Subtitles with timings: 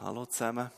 [0.00, 0.70] Hallo zusammen.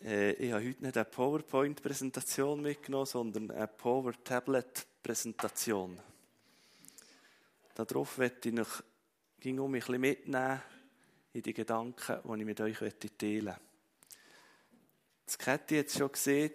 [0.00, 5.98] Äh, ich habe heute nicht eine PowerPoint-Präsentation mitgenommen, sondern eine Power-Tablet-Präsentation.
[7.74, 8.80] Darauf möchte ich noch
[9.40, 10.62] ging um ein bisschen mitnehmen
[11.32, 13.60] in die Gedanken, die ich mit euch teilen möchte.
[15.24, 16.52] Das Käthi hat es schon gesehen.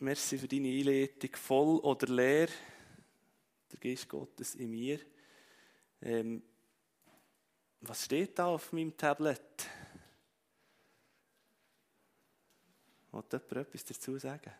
[0.00, 1.30] Merci für deine Einleitung.
[1.32, 2.48] Voll oder leer?
[3.72, 5.00] Der Geist Gottes in mir.
[6.02, 6.42] Ähm,
[7.80, 9.79] was steht da auf meinem Tablet?
[13.20, 14.50] Wollt jemand etwas dazu sagen?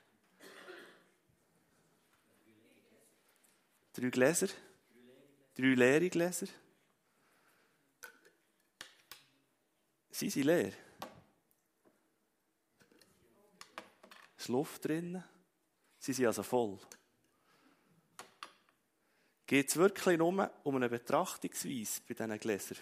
[3.94, 4.48] Drei Gläser?
[5.54, 6.46] Drei leere Gläser?
[10.10, 10.72] Sind sie leer?
[14.36, 15.24] Ist Luft drin?
[15.98, 16.78] Sie sind also voll.
[19.46, 22.78] Geht es wirklich nur um eine Betrachtungsweise bei diesen Gläsern?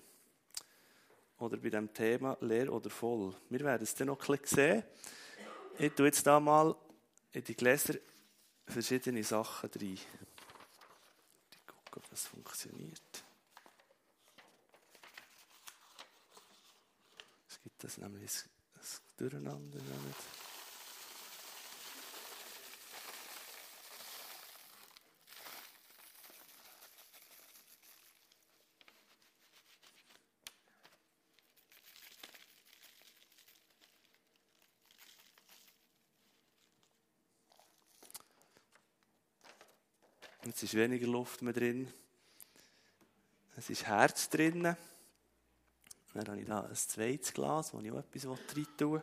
[1.39, 3.33] Oder bei dem Thema leer oder voll?
[3.49, 4.85] Wir werden es dann noch ein bisschen sehen.
[5.81, 6.75] Ich tue jetzt da mal
[7.31, 7.95] in die Gläser
[8.67, 9.93] verschiedene Sachen rein.
[9.93, 10.07] Ich
[11.67, 13.25] gucke, ob das funktioniert.
[17.49, 18.33] Es gibt das nämlich
[18.75, 18.81] ein
[19.19, 19.79] Durcheinander.
[19.79, 20.48] Nicht.
[40.59, 41.87] Jetzt ist weniger Luft mehr drin.
[43.57, 44.65] Es ist Herz drin.
[44.65, 49.03] Dann habe ich da ein zweites Glas, wo ich auch etwas rein tun will.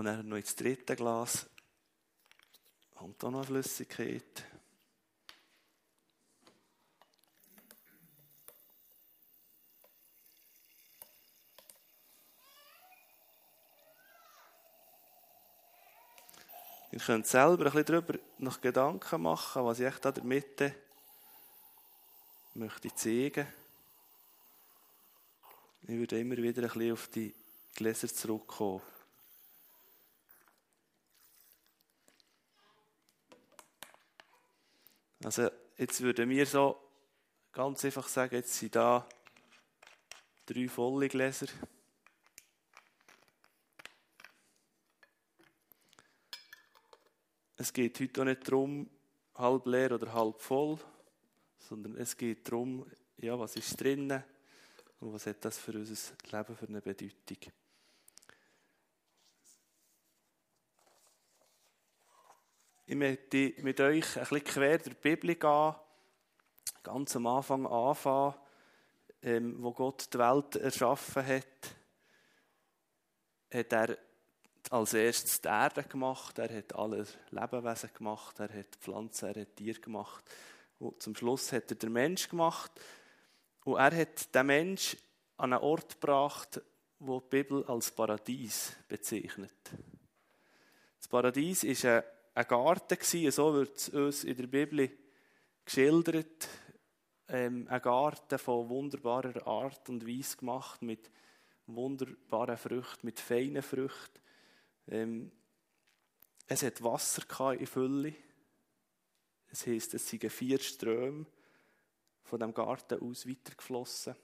[0.00, 1.46] Und dann noch ins dritte Glas
[2.96, 4.46] kommt auch noch Flüssigkeit.
[16.90, 20.24] Ihr könnt selber ein bisschen darüber noch Gedanken machen, was ich echt da in der
[20.24, 20.74] Mitte
[22.54, 23.46] möchte zeigen.
[25.82, 27.34] Ich würde immer wieder ein bisschen auf die
[27.74, 28.80] Gläser zurückkommen.
[35.22, 36.80] Also jetzt würden wir so
[37.52, 39.06] ganz einfach sagen, jetzt sind da
[40.46, 41.46] drei volle Gläser.
[47.56, 48.88] Es geht heute auch nicht darum,
[49.34, 50.78] halb leer oder halb voll,
[51.58, 52.86] sondern es geht darum,
[53.18, 54.24] ja, was ist drinnen
[55.00, 57.52] und was hat das für unser Leben für eine Bedeutung.
[62.90, 65.74] Ich möchte mit euch ein bisschen quer der Bibel gehen,
[66.82, 68.34] ganz am Anfang anfangen,
[69.22, 71.76] ähm, wo Gott die Welt erschaffen hat,
[73.54, 73.96] hat er
[74.70, 79.54] als erstes die Erde gemacht, er hat alle Lebewesen gemacht, er hat Pflanzen, er hat
[79.54, 80.24] Tiere gemacht.
[80.80, 82.72] Und zum Schluss hat er den Mensch gemacht.
[83.66, 84.96] Und er hat den Mensch
[85.36, 86.60] an einen Ort gebracht,
[86.98, 89.54] wo die Bibel als Paradies bezeichnet.
[90.98, 92.02] Das Paradies ist ein
[92.40, 94.90] ein Garten gewesen, so wird es uns in der Bibel
[95.64, 96.48] geschildert.
[97.28, 101.10] Ähm, ein Garten von wunderbarer Art und Weise gemacht, mit
[101.66, 104.20] wunderbaren Früchten, mit feinen Früchten.
[104.88, 105.30] Ähm,
[106.46, 108.14] es hat Wasser in Fülle.
[109.48, 111.26] Es heisst, es sind vier Ströme
[112.22, 114.16] von dem Garten aus weitergeflossen.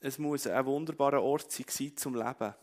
[0.00, 2.54] Es muss ein wunderbarer Ort sein zum Leben.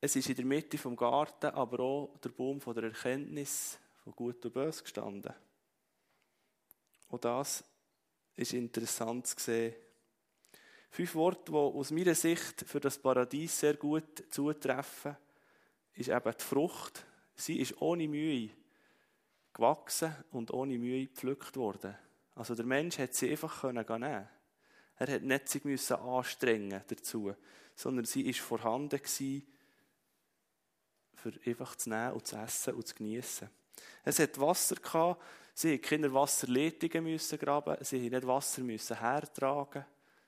[0.00, 4.14] Es ist in der Mitte vom Garten aber auch der Baum von der Erkenntnis von
[4.14, 5.34] Gut und Bös gestanden.
[7.08, 7.64] Und das
[8.36, 9.74] ist interessant zu sehen.
[10.90, 15.16] Fünf Worte, die aus meiner Sicht für das Paradies sehr gut zutreffen,
[15.94, 17.04] ist eben die Frucht.
[17.34, 18.50] Sie ist ohne Mühe
[19.52, 21.96] gewachsen und ohne Mühe gepflückt worden.
[22.36, 24.28] Also der Mensch hat sie einfach nehmen können.
[24.96, 27.34] Er hat nicht sich müssen anstrengen dazu,
[27.74, 29.44] sondern sie ist vorhanden gewesen
[31.22, 33.48] für einfach zu nehmen und zu essen und zu genießen.
[34.04, 35.22] Es hat Wasser gehabt,
[35.54, 39.84] sie mussten keine Wasserleitungen müssen graben, sie mussten nicht Wasser müssen hertragen,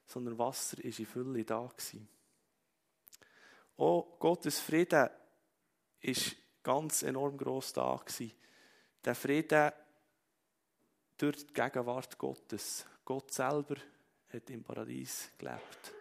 [0.06, 2.08] sondern Wasser war in Fülle da gewesen.
[3.76, 5.08] Auch Gottes Frieden
[6.00, 8.32] ist ganz enorm gross da gewesen.
[9.04, 9.72] der Frieden
[11.16, 12.86] durch die Gegenwart Gottes.
[13.04, 13.76] Gott selber
[14.32, 15.94] hat im Paradies gelebt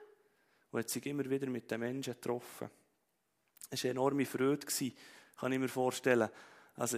[0.71, 2.69] und hat sich immer wieder mit den Menschen getroffen.
[3.69, 6.29] Es war eine enorme Freude, kann ich mir vorstellen.
[6.75, 6.97] Also,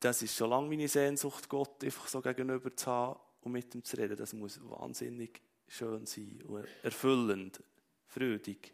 [0.00, 3.84] das ist schon lange meine Sehnsucht, Gott einfach so gegenüber zu haben und mit ihm
[3.84, 4.16] zu reden.
[4.16, 7.62] Das muss wahnsinnig schön sein und erfüllend,
[8.06, 8.72] freudig.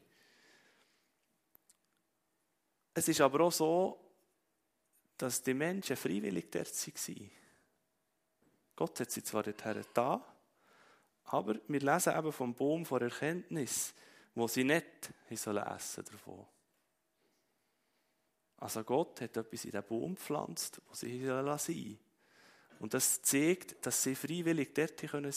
[2.94, 4.00] Es ist aber auch so,
[5.18, 7.30] dass die Menschen freiwillig dort waren.
[8.74, 10.24] Gott hat sie zwar dorthin da,
[11.24, 13.94] aber wir lesen eben vom Baum der Erkenntnis,
[14.34, 16.46] wo sie nicht sollen essen davon.
[18.58, 21.98] Also Gott hat etwas in den Baum gepflanzt, wo sie sein sollen.
[22.78, 25.32] Und das zeigt, dass sie freiwillig dort sein können.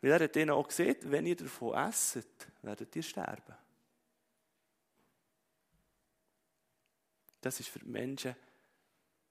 [0.00, 3.54] Weil er hat ihnen auch gesagt, wenn ihr davon esset, werdet ihr sterben.
[7.40, 8.34] Das ist für die Menschen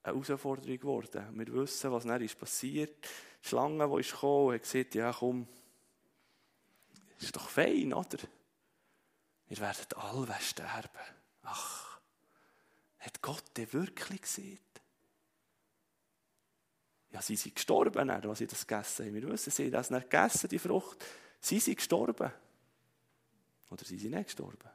[0.04, 1.28] eine Herausforderung geworden.
[1.34, 3.04] Wir wissen, was dann ist passiert.
[3.44, 5.48] Die Schlange, die ist gekommen, hat gesagt, ja komm,
[7.20, 8.18] ist doch fein, oder?
[9.48, 10.90] Wir werden alle sterben.
[11.44, 11.75] Ach,
[13.06, 14.60] hat Gott denn wirklich gesehen?
[17.12, 19.14] Ja, sie sind gestorben, als sie das gegessen haben.
[19.14, 21.06] Wir wissen, sie haben das nicht gegessen, die Frucht.
[21.40, 22.32] Sie sind gestorben.
[23.70, 24.70] Oder sie sind nicht gestorben.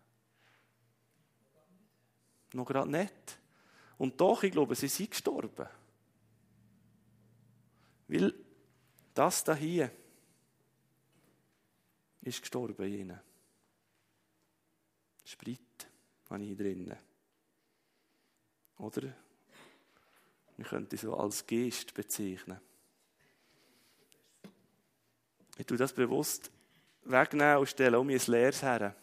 [2.53, 3.39] Noch gerade nicht.
[3.99, 5.69] Und doch, ich glaube, sie sind gestorben.
[8.09, 8.35] Weil
[9.13, 9.91] das da hier
[12.23, 13.21] ist gestorben in ihnen.
[15.25, 15.87] Sprit
[16.29, 17.10] habe ich hier drinnen.
[18.81, 19.13] Oder
[20.57, 22.61] wir könnten so als Geist bezeichnen.
[25.57, 26.51] Ich tue das bewusst
[27.05, 28.95] wegnehmen und stelle um mir ein leeres her.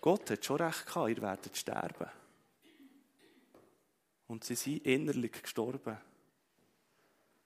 [0.00, 2.10] Gott hat schon recht gehabt, ihr werdet sterben.
[4.26, 5.96] Und sie sind innerlich gestorben.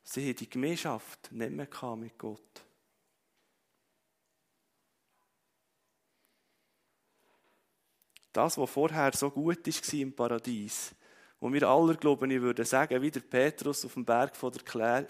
[0.03, 2.66] Sie haben die Gemeinschaft nicht mehr mit Gott.
[8.37, 10.95] Das, was vorher so gut war im Paradies,
[11.41, 15.07] wo wir alle glauben, ich würde sagen, wie der Petrus auf dem Berg von der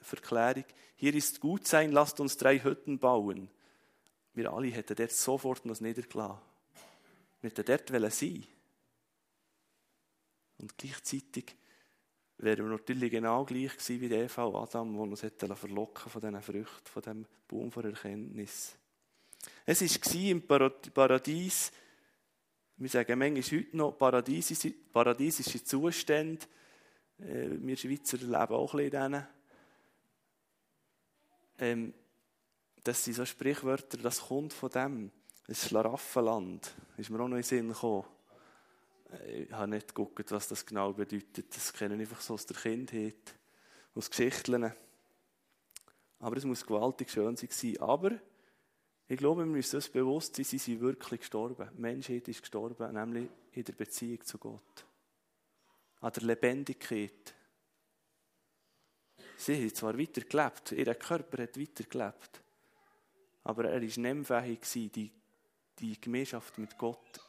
[0.00, 0.64] Verklärung,
[0.96, 3.50] hier ist gut sein, lasst uns drei Hütten bauen.
[4.32, 6.38] Wir alle hätten dort sofort noch niedergelassen.
[7.42, 8.46] Wir hätten dort sein
[10.56, 11.54] Und gleichzeitig
[12.38, 16.22] wären wir natürlich genau gleich gewesen wie Eva und Adam, die uns hätten verlocken von
[16.22, 18.74] diesen Früchten, von dem Baum der Erkenntnis.
[19.66, 21.72] Es war im Paradies,
[22.80, 26.46] wir sagen manchmal heute noch paradiesische, paradiesische Zustände.
[27.18, 29.26] Äh, wir Schweizer leben auch ein bisschen in denen.
[31.58, 31.94] Ähm,
[32.82, 35.10] das sind so Sprichwörter, das kommt von dem.
[35.46, 38.06] Das Schlaraffenland, ist mir auch noch in den Sinn gekommen.
[39.12, 41.54] Äh, ich habe nicht geguckt, was das genau bedeutet.
[41.54, 43.34] Das kenne ich einfach so aus der Kindheit,
[43.94, 44.72] aus Geschichten.
[46.18, 47.76] Aber es muss gewaltig schön sein.
[47.80, 48.12] Aber
[49.10, 51.68] ich glaube, wir müssen uns bewusst sein, sie sind wirklich gestorben.
[51.76, 54.86] Die Menschheit ist gestorben, nämlich in der Beziehung zu Gott.
[56.00, 57.34] An der Lebendigkeit.
[59.36, 62.40] Sie haben zwar weitergelebt, ihr Körper hat weitergelebt,
[63.42, 65.10] aber er war nicht fähig, die,
[65.80, 67.20] die Gemeinschaft mit Gott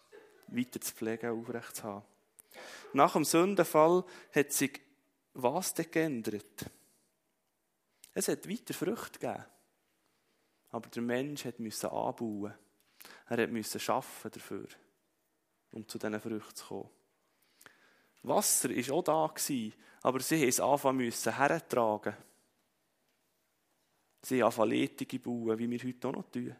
[0.49, 2.05] weiter zu pflegen, aufrecht zu haben.
[2.93, 4.03] Nach dem Sündenfall
[4.35, 4.79] hat sich
[5.33, 6.69] was geändert?
[8.13, 9.45] Es hat weiter Früchte gegeben.
[10.71, 12.53] Aber der Mensch musste anbauen.
[13.27, 14.67] Er musste arbeiten dafür,
[15.71, 16.89] um zu diesen Früchten zu kommen.
[18.23, 19.33] Wasser war auch da,
[20.03, 22.15] aber sie mussten es anfangen hertragen.
[24.21, 26.55] Sie haben Leitungen bauen, wie wir heute auch noch tun.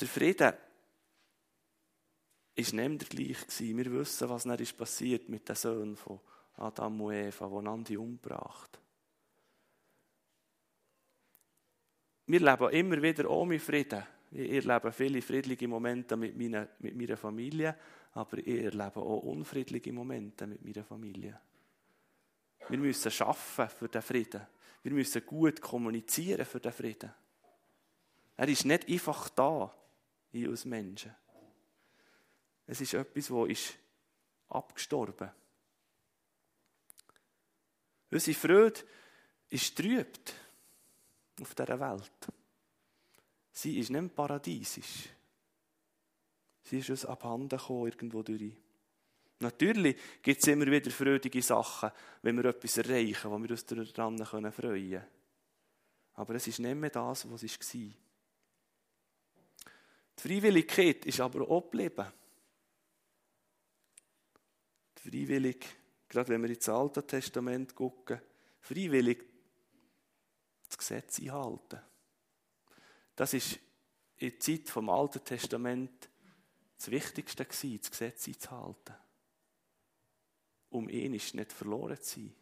[0.00, 0.52] Der Frieden
[2.56, 3.76] war nicht mehr der.
[3.76, 6.20] Wir wissen, was dann passiert mit den Söhnen von
[6.56, 8.80] Adam und Eva, die einander umgebracht
[12.26, 14.02] wir leben immer wieder ohne Frieden.
[14.32, 17.76] Ich erlebe viele friedliche Momente mit meiner, mit meiner Familie,
[18.14, 21.40] aber ich erlebe auch unfriedliche Momente mit meiner Familie.
[22.68, 24.44] Wir müssen schaffen für den Frieden.
[24.82, 27.12] Wir müssen gut kommunizieren für den Frieden.
[28.36, 29.72] Er ist nicht einfach da
[30.32, 31.14] in uns Menschen.
[32.66, 33.78] Es ist etwas, das ist
[34.48, 35.30] abgestorben.
[38.10, 38.80] Unsere Freude
[39.48, 40.34] ist trübt
[41.40, 42.28] auf dieser Welt.
[43.52, 45.08] Sie ist nicht paradiesisch.
[46.62, 48.52] Sie ist uns abhanden gekommen, irgendwo durch.
[49.38, 51.90] Natürlich gibt es immer wieder freudige Sachen,
[52.22, 55.04] wenn wir etwas erreichen, wo wir uns daran freuen können.
[56.14, 57.80] Aber es ist nicht mehr das, was es war.
[60.18, 62.06] Die Freiwilligkeit ist aber auch geblieben.
[64.94, 65.64] freiwillig,
[66.08, 68.20] gerade wenn wir ins Alte Testament gucken,
[68.60, 69.35] freiwillig
[70.76, 71.80] das Gesetz einhalten.
[73.14, 73.58] Das ist
[74.18, 76.08] in der Zeit vom Alten Testament
[76.76, 78.94] das Wichtigste gewesen, das Gesetz einzuhalten.
[80.70, 82.34] Um ihn nicht verloren zu sein.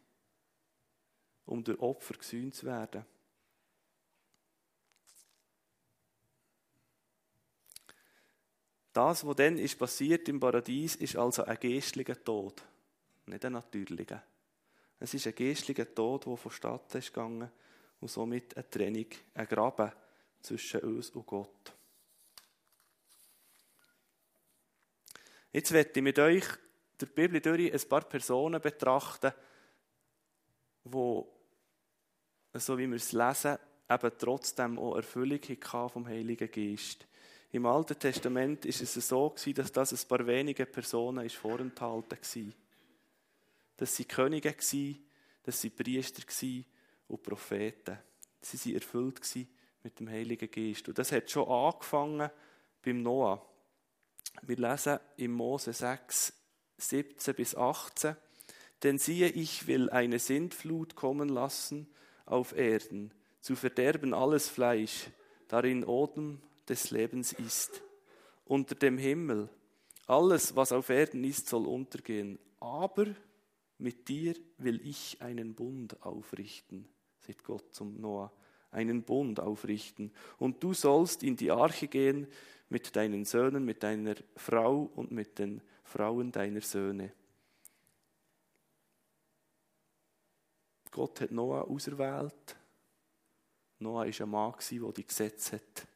[1.45, 3.05] Um durch Opfer gesühnt zu werden.
[8.91, 12.63] Das, was dann ist passiert im Paradies, ist also ein geistlicher Tod,
[13.25, 14.23] nicht ein natürlicher.
[14.99, 17.51] Es ist ein geistlicher Tod, der vonstatten ist gegangen
[17.99, 19.91] und somit eine Trennung, ein Graben
[20.41, 21.73] zwischen uns und Gott.
[25.51, 26.45] Jetzt werde ich mit euch
[26.99, 29.31] der Bibel durch ein paar Personen betrachten,
[30.83, 31.31] wo,
[32.53, 33.57] so wie wir es lesen,
[33.89, 35.39] eben trotzdem auch Erfüllung
[35.89, 37.07] vom Heiligen Geist.
[37.51, 42.53] Im Alten Testament ist es so dass das ein paar wenige Personen vorenthalten war.
[43.77, 45.05] Das sie Könige waren,
[45.43, 46.23] das sie Priester
[47.07, 47.97] und Propheten.
[48.41, 49.21] Sie waren erfüllt
[49.83, 50.87] mit dem Heiligen Geist.
[50.87, 52.29] Und das hat schon angefangen
[52.83, 53.45] beim Noah.
[54.41, 56.33] Wir lesen im Mose 6,
[56.77, 58.15] 17 bis 18.
[58.83, 61.87] Denn siehe, ich will eine Sintflut kommen lassen
[62.25, 65.07] auf Erden, zu verderben alles Fleisch,
[65.47, 67.81] darin Odem des Lebens ist.
[68.45, 69.49] Unter dem Himmel,
[70.07, 72.39] alles, was auf Erden ist, soll untergehen.
[72.59, 73.07] Aber
[73.77, 76.87] mit dir will ich einen Bund aufrichten,
[77.25, 78.31] sagt Gott zum Noah,
[78.71, 80.11] einen Bund aufrichten.
[80.37, 82.27] Und du sollst in die Arche gehen
[82.69, 87.11] mit deinen Söhnen, mit deiner Frau und mit den Frauen deiner Söhne.
[90.91, 92.55] Gott hat Noah auserwählt.
[93.79, 95.87] Noah war ein Mann, der die Gesetze hat.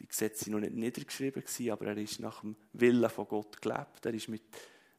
[0.00, 4.04] Die Gesetze waren noch nicht niedergeschrieben, aber er ist nach dem Willen von Gott gelebt.
[4.04, 4.42] Er ist mit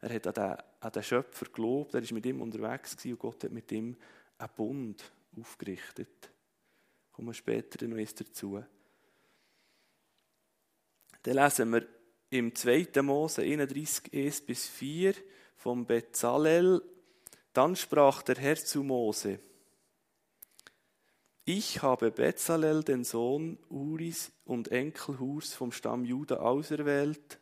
[0.04, 3.46] er hat an den, an den Schöpfer gelobt, er war mit ihm unterwegs und Gott
[3.46, 3.96] hat mit ihm
[4.38, 6.32] einen Bund aufgerichtet.
[7.12, 8.64] Kommen wir später noch eins dazu.
[11.22, 11.88] Dann lesen wir
[12.30, 13.02] im 2.
[13.02, 15.14] Mose 31, 1 bis 4
[15.56, 16.82] vom Bezalel.
[17.54, 19.40] Dann sprach der Herr zu Mose,
[21.46, 27.38] ich habe Bezalel, den Sohn Uris und Enkel Hurs vom Stamm Juda auserwählt,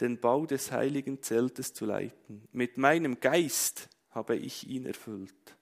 [0.00, 2.48] den Bau des heiligen Zeltes zu leiten.
[2.52, 5.55] Mit meinem Geist habe ich ihn erfüllt.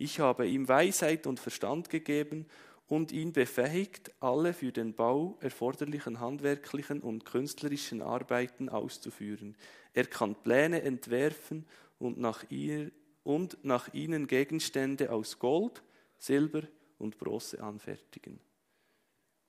[0.00, 2.46] Ich habe ihm Weisheit und Verstand gegeben
[2.88, 9.58] und ihn befähigt, alle für den Bau erforderlichen handwerklichen und künstlerischen Arbeiten auszuführen.
[9.92, 11.66] Er kann Pläne entwerfen
[11.98, 12.90] und nach, ihr,
[13.24, 15.82] und nach ihnen Gegenstände aus Gold,
[16.16, 16.62] Silber
[16.98, 18.40] und Bronze anfertigen.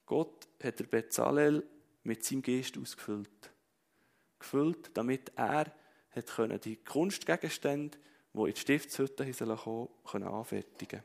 [0.06, 1.66] Gott hat der Bezalel
[2.04, 3.52] mit seinem Geist ausgefüllt
[4.38, 5.74] gefüllt, damit er
[6.10, 7.98] hat können die Kunstgegenstände,
[8.34, 11.04] die in die Stiftshütte kommen können, anfertigen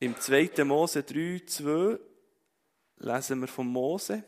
[0.00, 0.64] Im 2.
[0.64, 1.98] Mose 3, 2
[2.98, 4.24] lesen wir von Mose.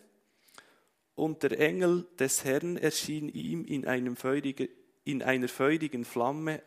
[1.14, 4.68] Und der Engel des Herrn erschien ihm in, einem feurigen,
[5.04, 6.62] in einer feurigen Flamme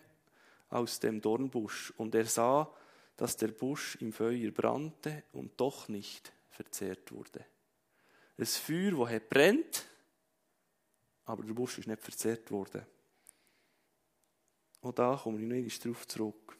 [0.69, 1.93] aus dem Dornbusch.
[1.97, 2.73] Und er sah,
[3.15, 7.45] dass der Busch im Feuer brannte und doch nicht verzehrt wurde
[8.39, 9.85] ein Feuer, das brennt,
[11.25, 12.85] aber der Busch ist nicht verzehrt worden.
[14.81, 16.57] Und da komme ich noch einmal darauf zurück.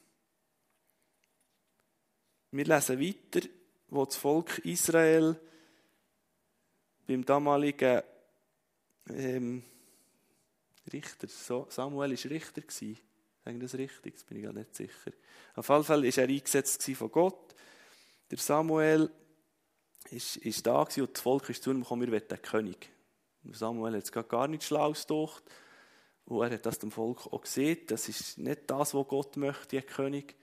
[2.52, 3.48] Wir lesen weiter,
[3.90, 5.40] wo das Volk Israel
[7.08, 8.02] beim damaligen
[9.10, 9.64] ähm,
[10.92, 11.28] Richter,
[11.70, 13.00] Samuel war Richter, gewesen.
[13.44, 14.16] Sage ich das richtig?
[14.16, 15.12] Das bin ich gar nicht sicher.
[15.56, 17.56] Auf jeden Fall war er eingesetzt von Gott.
[18.30, 19.10] Der Samuel
[20.12, 22.90] ist, ist da und das Volk ist zu ihm gekommen, wir wollen den König.
[23.52, 25.44] Samuel hat es gar nicht schlau gedacht.
[26.30, 27.80] Und er hat das dem Volk auch gesehen.
[27.88, 30.36] Das ist nicht das, was Gott möchte, ein König.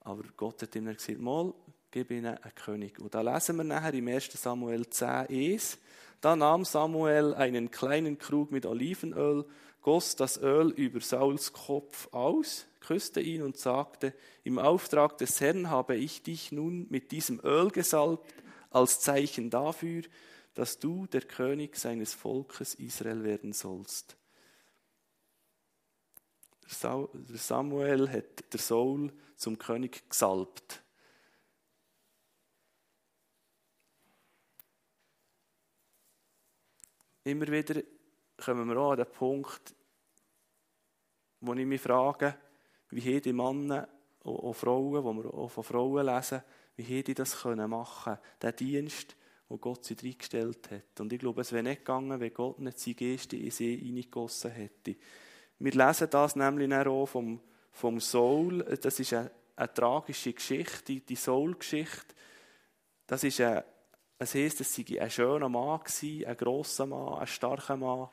[0.00, 1.54] Aber Gott hat ihm gesagt, mal,
[1.90, 3.00] gib ihnen einen König.
[3.00, 4.30] Und da lesen wir nachher im 1.
[4.32, 5.78] Samuel 10, 1.
[6.20, 9.46] Da nahm Samuel einen kleinen Krug mit Olivenöl,
[9.80, 15.70] goss das Öl über Sauls Kopf aus, küsste ihn und sagte, im Auftrag des Herrn
[15.70, 18.32] habe ich dich nun mit diesem Öl gesalbt,
[18.70, 20.02] als Zeichen dafür,
[20.54, 24.16] dass du der König Volkes Israel werden sollst.
[26.74, 30.82] Samuel hat der Saul zum König gesalbt.
[37.24, 37.82] Immer wieder
[38.36, 39.74] kommen wir auch an den Punkt,
[41.40, 42.36] wo ich mich frage,
[42.90, 43.88] wie haben die Männer
[44.24, 46.42] und Frauen, wo wir auch von Frauen lesen,
[46.76, 48.18] wie hätte ich das können machen?
[48.40, 49.16] Der Dienst,
[49.48, 51.00] wo Gott sie reingestellt hat.
[51.00, 54.50] Und ich glaube, es wäre nicht gegangen, wenn Gott nicht seine Geste in sie reingegossen
[54.50, 54.96] hätte.
[55.58, 57.40] Wir lesen das nämlich auch vom,
[57.70, 58.64] vom Saul.
[58.80, 62.14] Das ist eine, eine tragische Geschichte, die Saul-Geschichte.
[63.06, 63.64] Das ist eine,
[64.18, 68.08] es heisst, es sei ein schöner Mann gewesen, ein grosser Mann, ein starker Mann.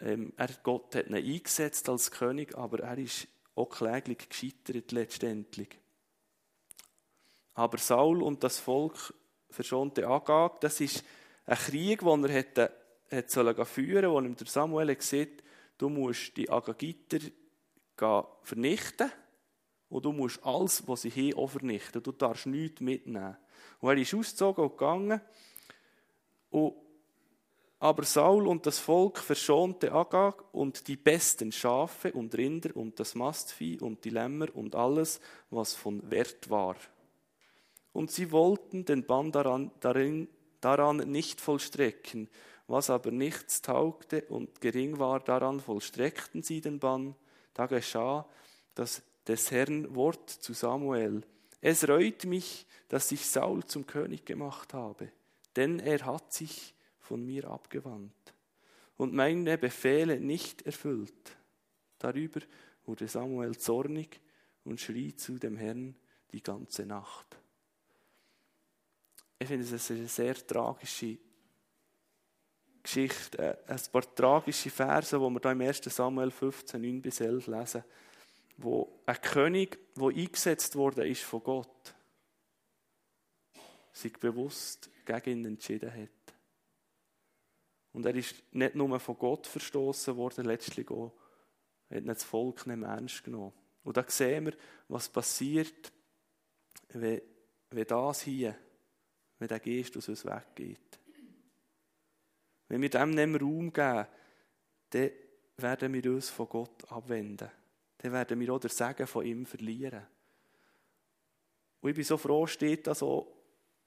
[0.00, 5.68] Ähm, er, Gott hat ihn eingesetzt als König, aber er ist auch kläglich gescheitert letztendlich.
[7.54, 9.14] Aber Saul und das Volk
[9.50, 11.04] verschonte Agag, das ist
[11.46, 12.72] ein Krieg, den er hätte,
[13.08, 15.43] hätte sollen führen wo ihm der Samuel gesagt
[15.78, 17.18] du musst die Agagiter
[18.42, 19.10] vernichten
[19.88, 22.02] und du musst alles, was sie haben, auch vernichten.
[22.02, 23.36] Du darfst nichts mitnehmen.
[23.80, 25.20] Und er ist ausgezogen und gegangen.
[26.50, 26.74] Und
[27.84, 33.14] aber Saul und das Volk verschonte Agag und die besten Schafe und Rinder und das
[33.14, 36.76] Mastvieh und die Lämmer und alles, was von Wert war.
[37.92, 39.70] Und sie wollten den Bann daran,
[40.60, 42.30] daran nicht vollstrecken,
[42.66, 47.14] was aber nichts taugte und gering war, daran vollstreckten sie den Bann.
[47.52, 48.26] Da geschah
[48.74, 51.22] das des Herrn Wort zu Samuel.
[51.60, 55.10] Es reut mich, dass ich Saul zum König gemacht habe,
[55.56, 58.12] denn er hat sich von mir abgewandt
[58.96, 61.36] und meine Befehle nicht erfüllt.
[61.98, 62.40] Darüber
[62.86, 64.20] wurde Samuel zornig
[64.64, 65.96] und schrie zu dem Herrn
[66.32, 67.38] die ganze Nacht.
[69.38, 71.18] Ich finde es eine sehr tragische
[72.84, 75.80] Geschichte, äh, ein paar tragische Verse, die wir da im 1.
[75.84, 77.82] Samuel 15, 9 bis 11 lesen,
[78.58, 81.94] wo ein König, der eingesetzt wurde, ist von Gott,
[83.90, 86.34] sich bewusst gegen ihn entschieden hat.
[87.92, 91.12] Und er ist nicht nur von Gott verstoßen worden, letztlich auch,
[91.90, 93.52] hat das Volk nicht mehr ernst genommen.
[93.82, 94.54] Und da sehen wir,
[94.88, 95.92] was passiert,
[96.88, 97.22] wenn,
[97.70, 98.56] wenn das hier,
[99.38, 100.98] wenn der Geist aus uns weggeht.
[102.68, 104.06] Wenn wir dem nicht Raum geben,
[104.90, 105.10] dann
[105.56, 107.50] werden wir uns von Gott abwenden.
[107.98, 110.06] Dann werden wir auch den Segen von ihm verlieren.
[111.80, 113.30] Und ich bin so froh, steht das so,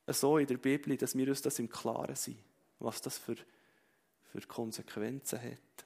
[0.08, 2.38] so in der Bibel, dass wir uns das im Klaren sind,
[2.80, 3.36] was das für
[4.32, 5.86] für Konsequenzen hat.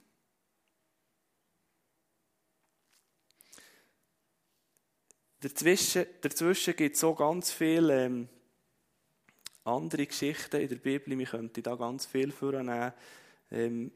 [5.39, 8.29] Dazwischen, dazwischen gibt es so ganz viele ähm,
[9.63, 11.17] andere Geschichten in der Bibel.
[11.17, 12.93] Wir könnten da ganz viel vornehmen.
[13.51, 13.91] Ähm,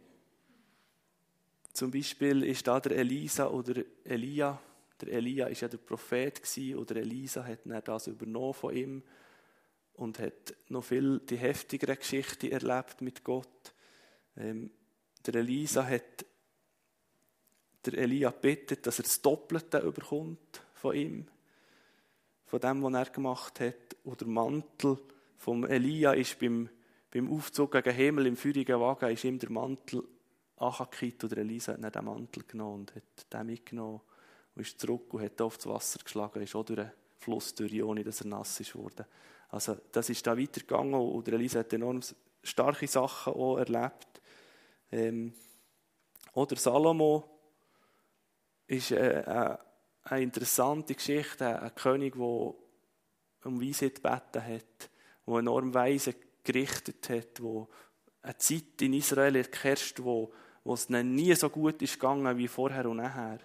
[1.73, 4.59] zum Beispiel ist da der Elisa oder Elia.
[5.01, 9.03] Der Elia ist ja der Prophet gewesen, oder Elisa hat dann das übernommen von ihm
[9.95, 13.73] und hat noch viel die heftigere Geschichte erlebt mit Gott.
[14.37, 14.71] Ähm,
[15.25, 16.25] der Elisa hat
[17.85, 21.27] der Elia bittet, dass er das Doppelte überkommt von ihm,
[22.45, 23.95] von dem, was er gemacht hat.
[24.03, 24.97] Und der Mantel
[25.37, 26.69] vom Elia ist beim,
[27.11, 30.03] beim Aufzug gegen Himmel im feurigen Wagen, ist ihm der Mantel
[30.57, 34.01] angekippt und der Elisa hat den Mantel genommen und hat den mitgenommen
[34.55, 37.83] und ist zurück und hat auf das Wasser geschlagen, ist auch durch den Fluss durch,
[37.83, 39.05] ohne dass er nass ist worden.
[39.49, 42.01] Also das ist da weitergegangen und Elisa hat enorm
[42.43, 44.21] starke Sachen auch erlebt.
[44.91, 45.33] Ähm,
[46.33, 47.23] oder Salomo
[48.67, 49.57] ist äh, äh,
[50.03, 54.89] eine interessante Geschichte, ein König, der um Weisheit gebeten hat,
[55.27, 57.67] der enorm weise gerichtet hat, wo
[58.21, 60.31] eine Zeit in Israel erkehrt, wo,
[60.63, 63.39] wo es nie so gut ist gegangen wie vorher und nachher.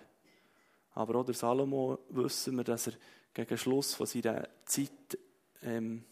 [0.92, 2.94] Aber auch Salomo wissen wir, dass er
[3.32, 5.18] gegen Schluss von seiner Zeit
[5.62, 6.04] ähm,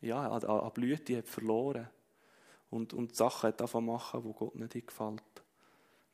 [0.00, 1.88] ja, an, an Blüte hat verloren
[2.70, 5.22] und, und Sachen davon machen, die Gott nicht gefällt,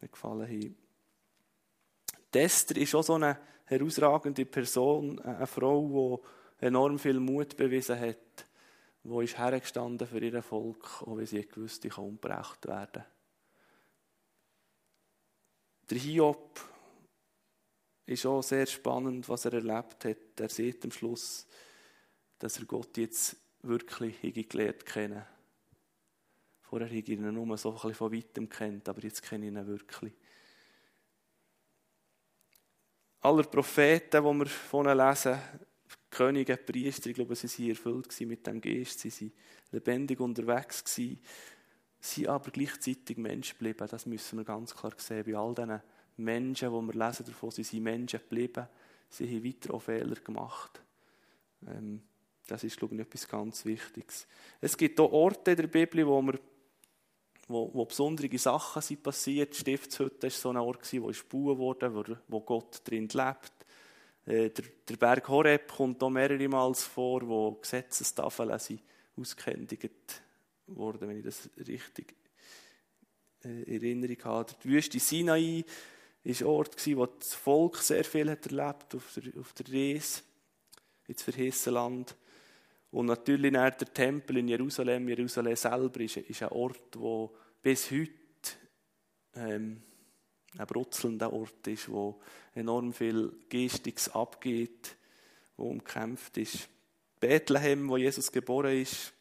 [0.01, 0.77] nicht gefallen haben.
[2.33, 6.21] Esther ist auch so eine herausragende Person, eine Frau,
[6.61, 8.47] die enorm viel Mut bewiesen hat,
[9.05, 13.05] die ist hergestanden für ihr Volk, auch wenn sie gewusst, sie kann umgebracht werden.
[15.91, 16.61] Der Hiob
[18.07, 20.41] ist auch sehr spannend, was er erlebt hat.
[20.41, 21.47] Er sieht am Schluss,
[22.39, 25.25] dass er Gott jetzt wirklich gelernt kennen
[26.63, 29.67] Vorher habe ich ihn nur so ein von weitem kennt, aber jetzt kenne ich ihn
[29.67, 30.15] wirklich.
[33.21, 35.39] Alle Propheten, die wir von lesen,
[36.11, 39.33] Könige, Priester, ich glaube, sie waren erfüllt mit dem Geist, sie waren
[39.73, 40.85] lebendig unterwegs,
[42.01, 43.89] sie aber gleichzeitig Menschen geblieben.
[43.91, 45.25] Das müssen wir ganz klar sehen.
[45.25, 45.81] Bei all diesen
[46.17, 48.69] Menschen, die wir lesen davon, sie sind Menschen geblieben.
[49.09, 50.83] Sie haben weiter auch Fehler gemacht.
[51.67, 52.03] Ähm,
[52.47, 54.27] das ist, glaube ich, etwas ganz Wichtiges.
[54.61, 56.39] Es gibt auch Orte in der Bibel, wo wir
[57.49, 59.53] wo, wo besondere Sachen sind passiert.
[59.55, 63.53] Die Stiftshütte war so ein Ort, wo gebaut wurde, wo Gott drin lebt.
[64.27, 68.83] Äh, der, der, Berg Horeb kommt auch mehrere Mal vor, wo Gesetzestafeln sind
[69.17, 70.23] ausgehändigt
[70.67, 72.15] worden, wenn ich das richtig
[73.45, 74.53] äh, in Erinnerung habe.
[74.65, 75.65] Die Wüste Sinai
[76.25, 80.23] war ein Ort, wo das Volk sehr viel hat erlebt auf der, auf der Reise
[81.07, 82.17] ins verheißene Land.
[82.91, 88.13] Und natürlich der Tempel in Jerusalem, Jerusalem selber, ist, ist ein Ort, wo bis heute
[89.35, 89.83] ähm,
[90.57, 92.21] ein brutzelnder Ort ist, wo
[92.55, 94.97] enorm viel Gestiges abgeht,
[95.57, 96.69] wo umkämpft ist.
[97.19, 99.13] Bethlehem, wo Jesus geboren ist,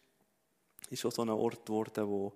[0.90, 2.34] ist auch so ein Ort geworden, wo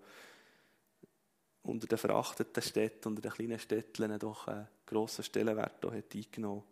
[1.63, 6.63] unter den verachteten Städten, unter den kleinen Städten doch einen grossen Stellenwert hat eingenommen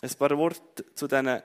[0.00, 1.42] Ein paar Worte zu diesen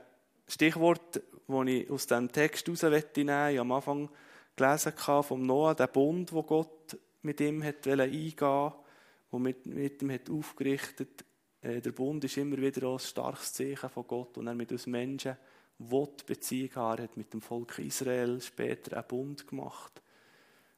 [0.47, 4.09] Stichworten, die ich aus diesem Text herausnehmen Ich am Anfang
[4.55, 8.73] gelesen vom Noah, der Bund, wo Gott mit ihm hat eingehen
[9.31, 11.25] der mit, mit ihm hat aufgerichtet
[11.61, 14.87] äh, Der Bund ist immer wieder ein starkes Zeichen von Gott, und er mit uns
[14.87, 15.37] Menschen
[15.79, 16.97] will Beziehung haben.
[16.97, 20.01] Er hat mit dem Volk Israel später einen Bund gemacht.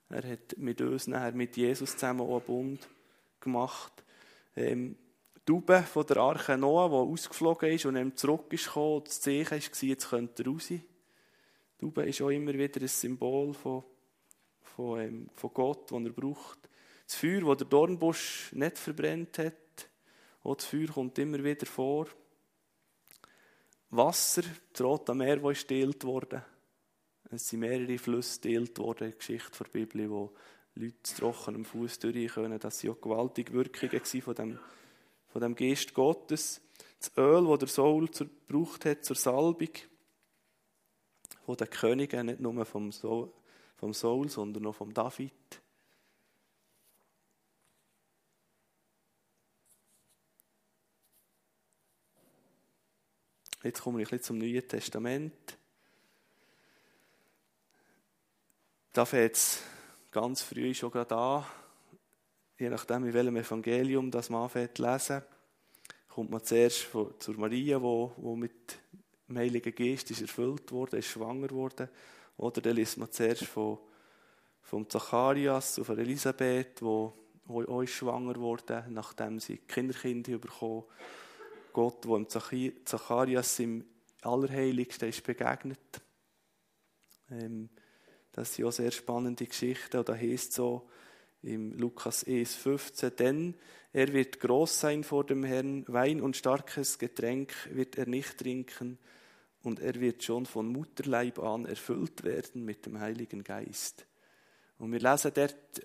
[0.09, 2.89] Er hat mit uns nachher, mit Jesus zusammen auch einen Bund
[3.39, 4.03] gemacht.
[4.55, 4.97] Ähm,
[5.35, 9.21] die Taube von der Arche Noah, die ausgeflogen ist und ihm zurück ist gekommen, das
[9.21, 10.67] Zeichen war, jetzt könnte er raus.
[10.67, 10.81] Die
[11.79, 13.83] Taube ist auch immer wieder ein Symbol von,
[14.75, 16.59] von, ähm, von Gott, das er braucht.
[17.05, 19.53] Das Feuer, das der Dornbusch nicht verbrennt hat,
[20.43, 22.07] auch das Feuer kommt immer wieder vor.
[23.89, 26.41] Wasser, das Rote Meer, das ist geteilt worden.
[27.29, 30.33] Es sind mehrere Flüsse geteilt worden in der Geschichte der Bibel, wo
[30.75, 32.59] Leute zu trockenem Fuß durch können.
[32.59, 34.59] Das waren auch gewaltige Wirkungen von dem,
[35.27, 36.61] von dem Geist Gottes.
[36.99, 39.69] Das Öl, das der Saul gebraucht hat zur Salbung,
[41.45, 43.31] von den Königen, nicht nur vom Saul,
[43.81, 45.33] vom Saul sondern auch vom David.
[53.63, 55.57] Jetzt komme ich ein bisschen zum Neuen Testament.
[58.93, 59.63] Da fängt es
[60.11, 61.45] ganz früh schon gerade an.
[62.59, 65.23] Je nachdem, in welchem Evangelium das man anfängt zu lesen,
[66.07, 68.77] kommt man zuerst zur Maria, wo mit
[69.27, 71.89] dem Heiligen Geist ist erfüllt wurde, ist schwanger wurde.
[72.41, 73.77] Oder dann liest man zuerst von,
[74.63, 77.13] vom Zacharias und von Elisabeth, wo,
[77.45, 80.83] wo auch schwanger wurde, nachdem sie Kinderkinder bekommen
[81.71, 83.85] Gott, wo im Zacharias im
[84.23, 86.01] Allerheiligsten ist begegnet.
[87.29, 87.69] Ähm,
[88.31, 89.97] das sind auch sehr spannende Geschichten.
[89.97, 90.89] Und da heißt so
[91.43, 93.55] im Lukas 1, 15, denn
[93.93, 98.97] er wird groß sein vor dem Herrn, Wein und starkes Getränk wird er nicht trinken,
[99.63, 104.05] und er wird schon von Mutterleib an erfüllt werden mit dem Heiligen Geist.
[104.79, 105.81] Und wir lesen dort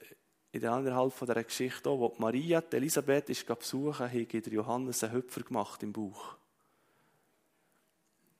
[0.52, 5.04] in der anderen von dieser Geschichte auch, wo Maria, die Elisabeth, ist besuchen, hat Johannes
[5.04, 6.36] einen Hüpfer gemacht im Bauch.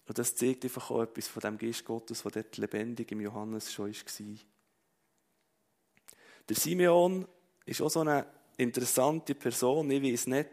[0.09, 3.72] Und das zeigt einfach auch etwas von dem Geist Gottes, der dort lebendig im Johannes
[3.72, 4.37] schon war.
[6.49, 7.27] Der Simeon
[7.64, 8.25] ist auch so eine
[8.57, 9.90] interessante Person.
[9.90, 10.49] Ich weiß nicht,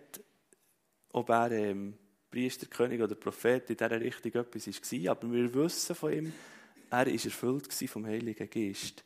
[1.12, 1.98] ob er ähm,
[2.34, 6.34] Priester, König oder Prophet in dieser Richtung etwas war, aber wir wissen von ihm,
[6.90, 9.04] er war erfüllt vom Heiligen Geist.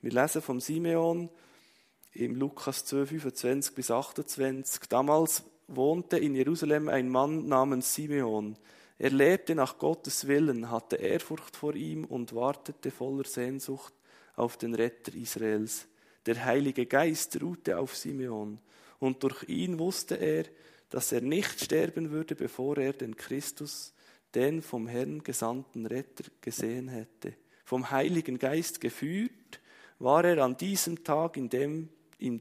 [0.00, 1.28] Wir lesen vom Simeon,
[2.14, 4.80] im Lukas 2, 25 bis 28.
[4.88, 8.56] Damals wohnte in Jerusalem ein Mann namens Simeon.
[8.98, 13.92] Er lebte nach Gottes Willen, hatte Ehrfurcht vor ihm und wartete voller Sehnsucht
[14.36, 15.86] auf den Retter Israels.
[16.24, 18.58] Der Heilige Geist ruhte auf Simeon,
[19.00, 20.44] und durch ihn wusste er,
[20.90, 23.94] dass er nicht sterben würde, bevor er den Christus,
[24.34, 27.34] den vom Herrn gesandten Retter, gesehen hätte.
[27.64, 29.60] Vom Heiligen Geist geführt,
[29.98, 32.40] war er an diesem Tag in dem in,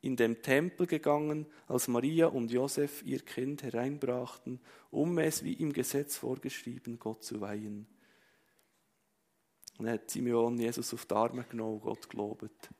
[0.00, 5.72] in dem Tempel gegangen, als Maria und Josef ihr Kind hereinbrachten, um es, wie im
[5.72, 7.86] Gesetz vorgeschrieben, Gott zu weihen.
[9.78, 12.70] Und er hat Simeon Jesus auf die Arme genommen, Gott gelobt.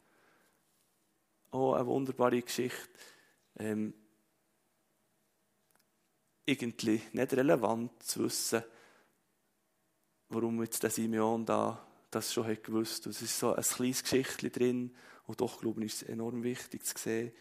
[1.52, 2.88] Oh, eine wunderbare Geschichte.
[3.58, 3.94] Ähm,
[6.44, 8.62] irgendwie nicht relevant zu wissen,
[10.28, 13.06] warum jetzt der Simeon da das schon hat gewusst.
[13.06, 14.94] Es ist so ein kleines Geschichtchen drin,
[15.26, 17.32] und doch, glaube ich, ist es enorm wichtig zu sehen,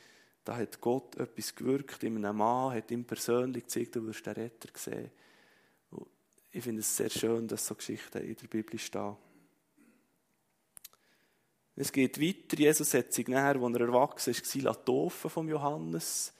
[0.43, 4.33] da hat Gott etwas gewirkt in einem Mann, hat ihm persönlich gezeigt, du wirst den
[4.33, 5.11] Retter sehen.
[5.91, 6.07] Und
[6.51, 9.17] ich finde es sehr schön, dass so Geschichten in der Bibel stehen.
[11.75, 12.57] Es geht weiter.
[12.57, 16.33] Jesus hat sich nachher, als er erwachsen ist, taufen vom Johannes.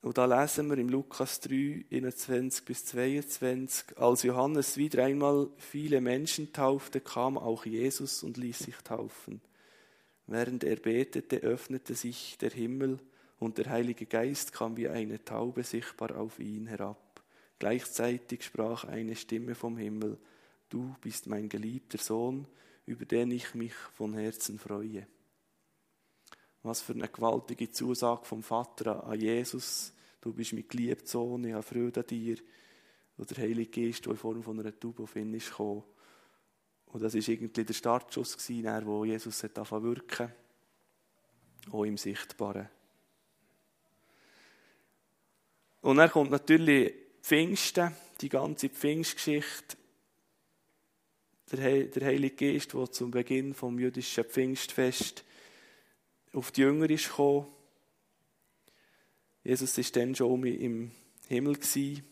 [0.00, 6.00] Und da lesen wir im Lukas 3, 21 bis 22, als Johannes wieder einmal viele
[6.00, 9.40] Menschen taufte, kam auch Jesus und ließ sich taufen.
[10.28, 13.00] Während er betete, öffnete sich der Himmel
[13.40, 17.22] und der Heilige Geist kam wie eine Taube sichtbar auf ihn herab.
[17.58, 20.16] Gleichzeitig sprach eine Stimme vom Himmel,
[20.68, 22.46] du bist mein geliebter Sohn,
[22.86, 25.06] über den ich mich von Herzen freue.
[26.62, 29.92] Was für eine gewaltige Zusage vom Vater an Jesus.
[30.20, 32.36] Du bist mein geliebter Sohn, ich habe Freude an dir.
[33.16, 35.84] Und der Heilige Geist, der in Form von einer Taube auf ihn ist gekommen.
[36.86, 40.32] Und das war irgendwie der Startschuss, wo Jesus hat wirken
[41.70, 42.68] auch im Sichtbaren.
[45.82, 49.76] Und dann kommt natürlich Pfingsten, die ganze Pfingstgeschichte.
[51.52, 55.24] Der Heilige Geist, der zum Beginn vom jüdischen Pfingstfest
[56.32, 57.46] auf die Jünger ist gekommen.
[59.44, 60.90] Jesus war dann schon im
[61.26, 61.54] Himmel.
[61.54, 62.04] Gewesen.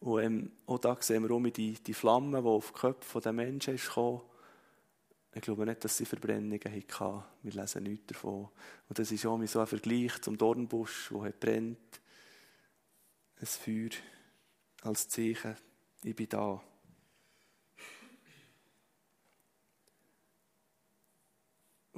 [0.00, 3.32] Und ähm, auch da sehen wir um die, die Flamme, die auf die Köpfe der
[3.32, 4.20] Menschen ist gekommen.
[5.34, 7.24] Ich glaube nicht, dass sie Verbrennungen hatten.
[7.42, 8.48] Wir lesen nichts davon.
[8.88, 12.00] Und das ist auch so ein Vergleich zum Dornbusch, der brennt.
[13.40, 13.90] Ein Feuer
[14.82, 15.56] als Zeichen,
[16.02, 16.62] ich bin da.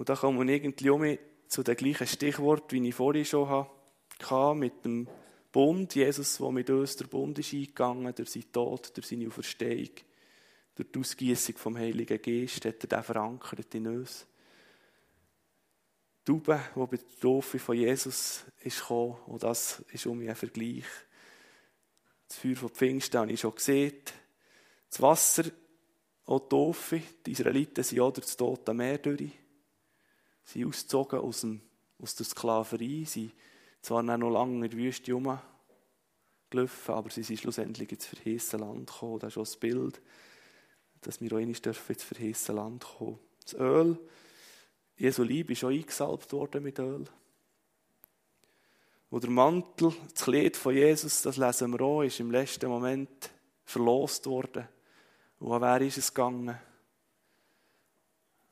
[0.01, 4.55] Und da kommen wir irgendwie um zu dem gleichen Stichwort, wie ich vorhin schon hatte,
[4.55, 5.07] mit dem
[5.53, 5.95] Bund.
[5.95, 9.91] Jesus, der mit uns der Bund ist eingegangen, durch seinen Tod, durch seine Auferstehung,
[10.75, 14.27] durch die Ausgießung vom Heiligen Geist, hat er den verankert in uns.
[16.27, 20.31] Die Taube, die bei der Taufe von Jesus ist gekommen, und das ist um mich
[20.31, 20.87] ein Vergleich.
[22.27, 24.01] Das Feuer von Pfingsten habe ich schon gesehen.
[24.89, 25.45] Das Wasser,
[26.25, 29.40] auch die Taufe, die Israeliten sind auch durch das Tote Meer durch
[30.45, 31.61] sind ausgezogen aus, dem,
[31.99, 33.33] aus der Sklaverei, sind
[33.83, 39.19] zwar noch lange in der Wüste rumgelaufen, aber sie sind schlussendlich ins verheißene Land gekommen.
[39.21, 40.01] Das ist auch das Bild,
[41.01, 43.19] dass wir auch einmal ins verheißene Land kommen.
[43.45, 43.99] Das Öl,
[44.97, 47.05] Jesu Liebe ist auch eingesalbt worden mit Öl.
[49.11, 53.31] Wo der Mantel, das Kleid von Jesus, das lesen wir auch, ist im letzten Moment
[53.65, 54.69] verlost worden.
[55.41, 56.57] Und an wer ist es gegangen?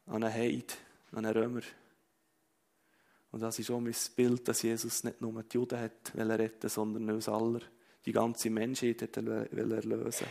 [0.07, 0.77] An einen Heid,
[1.13, 1.63] an einen Römer.
[3.31, 7.11] Und das ist auch mein Bild, dass Jesus nicht nur die Juden hat retten sondern
[7.11, 7.61] uns alle,
[8.05, 10.27] die ganze Menschheit hat erlösen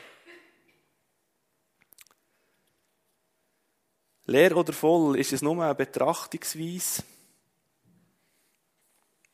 [4.30, 7.04] Leer oder voll, ist es nur eine Betrachtungsweise?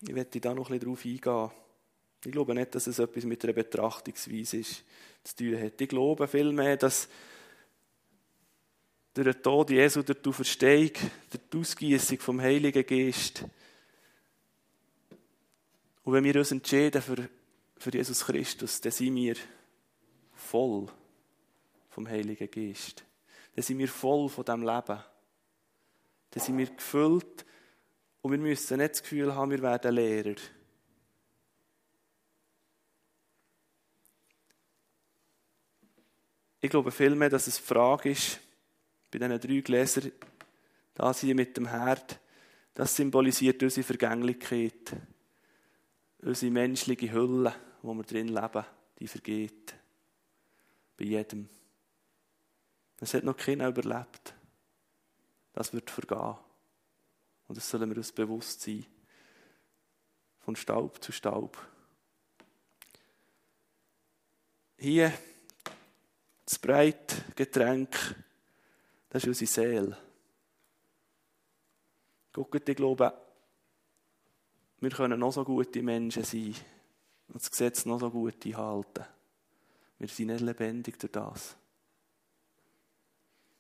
[0.01, 1.51] Ich werde da noch ein bisschen darauf eingehen.
[2.25, 4.83] Ich glaube nicht, dass es etwas mit einer Betrachtungsweise ist,
[5.23, 5.81] zu tun hat.
[5.81, 7.09] Ich glaube vielmehr, dass
[9.13, 10.91] durch den Tod Jesu, durch die Auferstehung,
[11.29, 13.45] durch die Ausgießung vom Heiligen Geist.
[16.03, 17.29] Und wenn wir uns entscheiden für,
[17.77, 19.35] für Jesus Christus, dann sind wir
[20.33, 20.87] voll
[21.89, 23.03] vom Heiligen Geist.
[23.55, 24.99] Dann sind wir voll von diesem Leben.
[26.31, 27.45] Dann sind wir gefüllt
[28.21, 30.35] und wir müssen nicht das Gefühl haben, wir werden Lehrer.
[36.59, 38.39] Ich glaube vielmehr, dass es eine Frage ist,
[39.13, 40.11] bei diesen drei Gläsern,
[40.95, 42.19] das hier mit dem Herd,
[42.73, 44.95] das symbolisiert unsere Vergänglichkeit.
[46.19, 48.65] Unsere menschliche Hülle, wo wir drin leben,
[48.97, 49.75] die vergeht.
[50.97, 51.49] Bei jedem.
[52.99, 54.33] Es hat noch keiner überlebt.
[55.51, 56.37] Das wird vergehen.
[57.47, 58.85] Und das sollen wir uns bewusst sein.
[60.39, 61.57] Von Staub zu Staub.
[64.77, 65.13] Hier
[66.45, 68.15] das breite Getränk
[69.13, 69.97] das ist unsere Seele.
[72.33, 73.13] Guckt, ich glaube,
[74.79, 76.55] wir können noch so gute Menschen sein
[77.27, 79.05] und das Gesetz noch so gut einhalten.
[79.99, 81.55] Wir sind nicht lebendig durch das.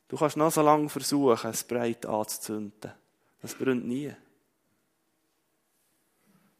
[0.07, 2.91] Du kannst noch so lange versuchen, es breit anzuzünden.
[3.39, 4.11] Das brennt nie.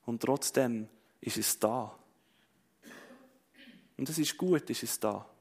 [0.06, 0.88] Und trotzdem
[1.20, 1.98] ist es da.
[3.98, 5.33] Und es ist gut, ist es da.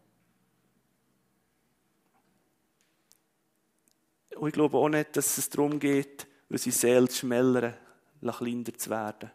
[4.42, 7.76] Und ich glaube auch nicht, dass es darum geht, unsere Seele zu schmälern,
[8.20, 9.30] kleiner zu werden.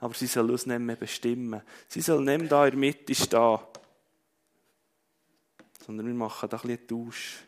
[0.00, 1.62] Aber sie soll uns nicht mehr bestimmen.
[1.88, 3.58] Sie soll nicht mehr da in der Mitte stehen.
[5.82, 7.38] Sondern wir machen da ein bisschen Tausch.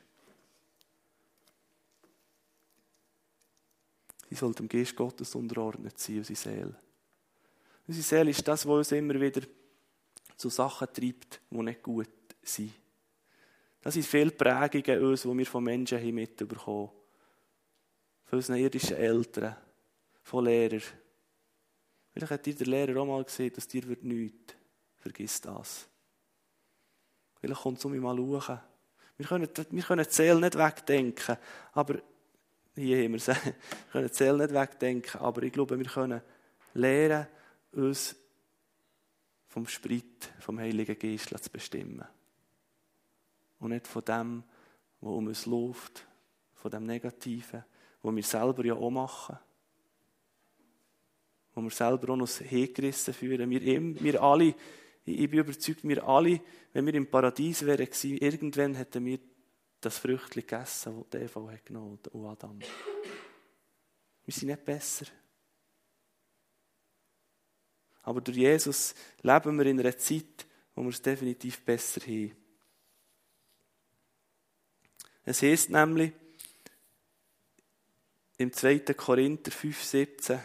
[4.31, 6.77] Sie soll dem Geist Gottes unterordnet sein, unsere Seele.
[7.87, 9.43] Unsere Seele ist das, was uns immer wieder
[10.35, 12.09] zu Sachen treibt, die nicht gut
[12.43, 12.73] sind.
[13.83, 16.91] Das sind viele Prägungen uns, die wir von Menschen haben mitbekommen.
[18.25, 19.57] Von unseren irdischen Eltern,
[20.23, 20.83] von Lehrern.
[22.13, 24.55] Vielleicht hat dir der Lehrer auch mal gesehen, dass dir wird nichts.
[24.97, 25.89] Vergiss das.
[27.41, 28.61] Vielleicht kommt es um mich mal schauen.
[29.17, 31.37] Wir können, wir können die Seele nicht wegdenken,
[31.73, 32.01] aber
[32.75, 33.29] hier haben wir es.
[33.45, 33.55] Wir
[33.93, 36.23] können die Seele nicht wegdenken, aber ich glaube, wir können
[36.73, 37.27] lernen,
[37.73, 38.17] uns
[39.49, 42.07] vom Sprit, vom Heiligen Geist zu bestimmen.
[43.61, 44.43] Und nicht von dem,
[45.01, 46.07] was um uns läuft,
[46.55, 47.65] von dem Negativen,
[48.03, 49.39] was wir selber ja auch machen.
[51.55, 53.49] Wo wir selber auch noch hingerissen fühlen.
[53.51, 53.63] Wir,
[54.03, 54.55] wir alle,
[55.05, 56.41] ich bin überzeugt, wir alle,
[56.73, 59.19] wenn wir im Paradies wären, irgendwann hätten wir
[59.81, 62.59] das Früchtchen gegessen, das Eva hat genommen und Adam.
[64.25, 65.07] Wir sind nicht besser.
[68.03, 72.40] Aber durch Jesus leben wir in einer Zeit, wo wir es definitiv besser haben.
[75.25, 76.13] Es heißt nämlich
[78.39, 78.79] im 2.
[78.95, 80.41] Korinther 5,17,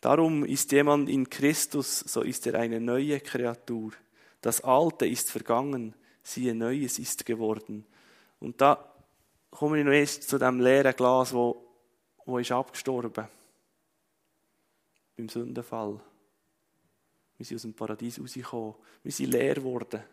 [0.00, 3.92] Darum ist jemand in Christus, so ist er eine neue Kreatur.
[4.40, 7.84] Das Alte ist vergangen, siehe Neues ist geworden.
[8.38, 8.94] Und da
[9.50, 11.66] komme ich noch erst zu dem leeren Glas, wo,
[12.24, 13.26] wo ist abgestorben.
[15.16, 15.98] Beim Sündenfall.
[17.38, 18.74] Wir sind aus dem Paradies rausgekommen.
[19.02, 20.04] Wir sind leer geworden.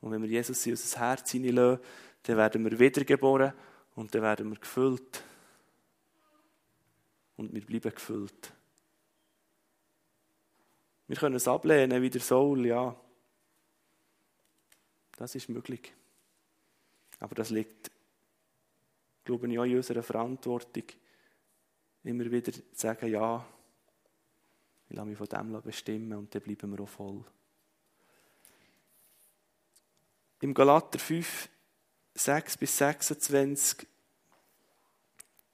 [0.00, 1.84] Und wenn wir Jesus in unser Herz hineinlassen,
[2.22, 3.52] dann werden wir wiedergeboren
[3.94, 5.22] und dann werden wir gefüllt.
[7.36, 8.52] Und wir bleiben gefüllt.
[11.06, 12.94] Wir können es ablehnen wie der Saul, ja.
[15.16, 15.92] Das ist möglich.
[17.18, 17.90] Aber das liegt,
[19.24, 20.84] glaube ich, auch in unserer Verantwortung,
[22.04, 23.44] immer wieder zu sagen, ja,
[24.88, 27.24] ich lasse mich von dem bestimmen und dann bleiben wir auch voll.
[30.42, 31.50] Im Galater 5,
[32.14, 33.86] 6 bis 26,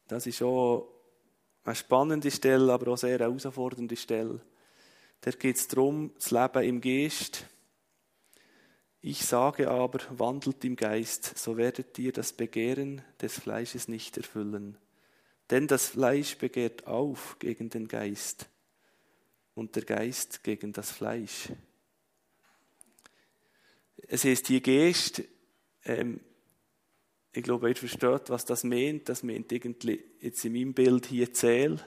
[0.06, 0.88] das ist auch
[1.64, 4.40] eine spannende Stelle, aber auch sehr herausfordernde Stelle.
[5.20, 7.46] Da geht es darum, das Leben im Geist.
[9.00, 14.78] Ich sage aber, wandelt im Geist, so werdet ihr das Begehren des Fleisches nicht erfüllen.
[15.50, 18.48] Denn das Fleisch begehrt auf gegen den Geist
[19.54, 21.50] und der Geist gegen das Fleisch.
[24.08, 25.22] Es heißt hier Geist,
[25.84, 26.20] ähm,
[27.32, 29.08] ich glaube, ihr versteht, was das meint.
[29.08, 31.78] Das meint irgendwie jetzt in meinem Bild hier Zähl,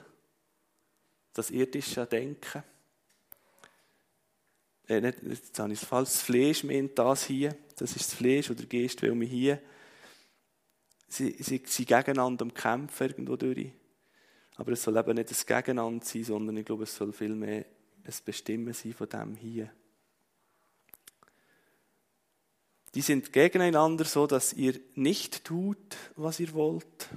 [1.32, 2.62] das irdische Denken.
[4.86, 8.14] Äh, nicht, jetzt habe ich es falsch, das Fleisch meint das hier, das ist das
[8.14, 9.62] Fleisch oder Geist, weil wir hier,
[11.08, 13.72] sie, sie sind gegeneinander am Kämpfen irgendwo durch.
[14.56, 17.64] Aber es soll eben nicht das Gegeneinander sein, sondern ich glaube, es soll vielmehr
[18.04, 19.72] ein Bestimmen sein von dem hier.
[22.94, 27.08] Die sind gegeneinander so, dass ihr nicht tut, was ihr wollt.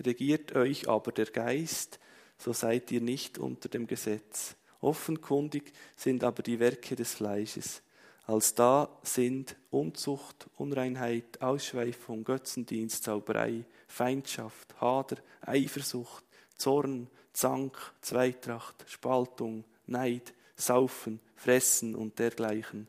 [0.00, 1.98] Regiert euch aber der Geist,
[2.38, 4.56] so seid ihr nicht unter dem Gesetz.
[4.80, 7.82] Offenkundig sind aber die Werke des Fleisches.
[8.26, 16.24] Als da sind Unzucht, Unreinheit, Ausschweifung, Götzendienst, Zauberei, Feindschaft, Hader, Eifersucht,
[16.56, 22.88] Zorn, Zank, Zweitracht, Spaltung, Neid, Saufen, Fressen und dergleichen.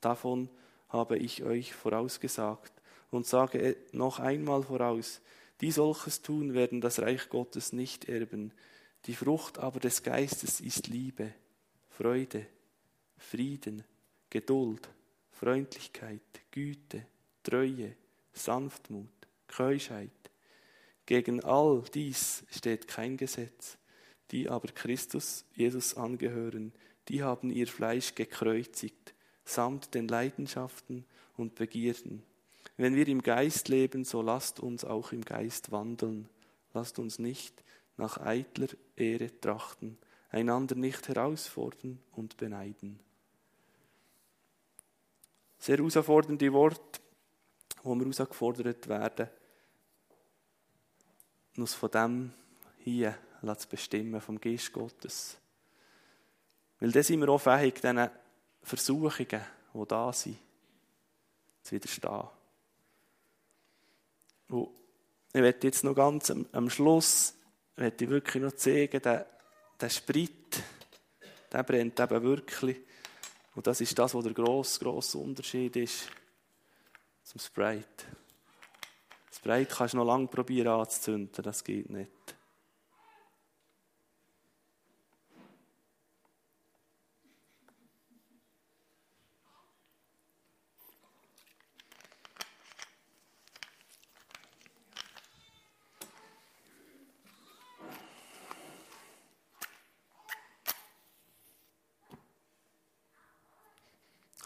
[0.00, 0.48] Davon
[0.88, 2.72] habe ich euch vorausgesagt
[3.10, 5.20] und sage noch einmal voraus,
[5.60, 8.52] die solches tun, werden das Reich Gottes nicht erben.
[9.06, 11.32] Die Frucht aber des Geistes ist Liebe,
[11.88, 12.46] Freude,
[13.16, 13.84] Frieden,
[14.28, 14.88] Geduld,
[15.30, 16.20] Freundlichkeit,
[16.50, 17.06] Güte,
[17.42, 17.94] Treue,
[18.32, 19.08] Sanftmut,
[19.48, 20.10] Keuschheit.
[21.06, 23.78] Gegen all dies steht kein Gesetz.
[24.32, 26.72] Die aber Christus, Jesus angehören,
[27.08, 29.14] die haben ihr Fleisch gekreuzigt,
[29.46, 31.06] samt den Leidenschaften
[31.36, 32.22] und Begierden.
[32.76, 36.28] Wenn wir im Geist leben, so lasst uns auch im Geist wandeln.
[36.74, 37.64] Lasst uns nicht
[37.96, 39.96] nach eitler Ehre trachten,
[40.28, 43.00] einander nicht herausfordern und beneiden.
[45.58, 47.00] Sehr herausfordernde Worte,
[47.82, 49.28] wo wir herausgefordert werden,
[51.56, 52.32] uns von dem
[52.78, 53.16] hier
[53.56, 55.38] zu bestimmen, vom Geist Gottes.
[56.78, 58.10] Weil dann sind wir auch fähig, diesen
[58.66, 60.38] Versuchungen, die da sind,
[61.62, 62.28] zu widerstehen.
[64.48, 64.70] Und
[65.32, 67.34] ich werde jetzt noch ganz am, am Schluss,
[67.76, 69.26] ich wirklich noch zeigen, der,
[69.80, 70.62] der Sprit,
[71.52, 72.78] der brennt eben wirklich.
[73.54, 76.08] Und das ist das, was der grosse, grosse Unterschied ist
[77.22, 78.04] zum Sprite.
[79.30, 82.10] Sprite kannst du noch lange probieren anzuzünden, das geht nicht.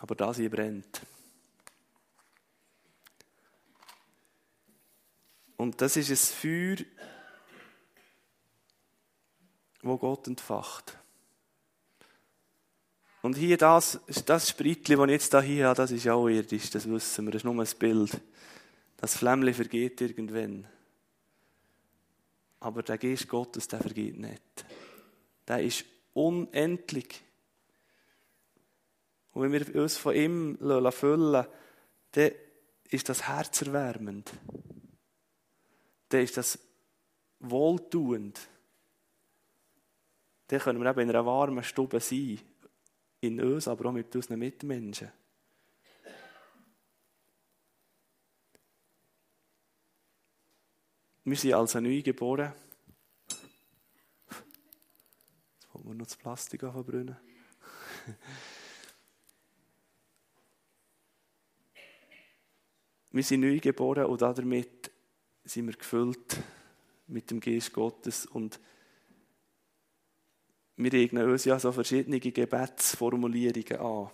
[0.00, 1.00] Aber das hier brennt.
[5.56, 6.86] Und das ist ein Feuer,
[9.82, 10.96] wo Gott entfacht.
[13.22, 16.88] Und hier das, das Spritli, das ich jetzt hier habe, das ist auch irdisch, das
[16.88, 18.20] wissen wir, das ist nur ein Bild.
[18.96, 20.66] Das Flämmchen vergeht irgendwann.
[22.60, 24.64] Aber der Geist Gottes, der vergeht nicht.
[25.46, 27.22] Der ist unendlich.
[29.32, 30.58] Und wenn wir uns von ihm
[30.90, 31.46] füllen
[32.12, 32.30] dann
[32.90, 34.32] ist das herzerwärmend.
[36.08, 36.58] Dann ist das
[37.38, 38.40] wohltuend.
[40.48, 42.40] Dann können wir eben in einer warmen Stube sein.
[43.20, 45.12] In uns, aber auch mit unseren Mitmenschen.
[51.22, 52.52] Wir sind also neu geboren.
[55.60, 57.16] Jetzt wollen wir noch das Plastik verbrennen.
[63.12, 64.92] Wir sind neu geboren und damit
[65.42, 66.36] sind wir gefüllt
[67.08, 68.60] mit dem Geist Gottes und
[70.76, 74.10] wir eignen uns ja so verschiedene Gebetsformulierungen an.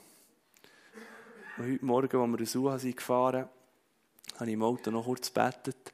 [1.58, 3.50] Und heute Morgen, als wir in Suha sind gefahren,
[4.36, 5.92] habe ich im Auto noch kurz gebetet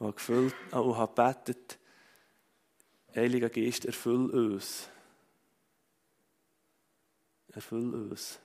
[0.00, 1.78] und gefüllt, und habe gebetet,
[3.14, 4.88] Heiliger Geist, erfüll uns.
[7.52, 8.40] Erfüll uns.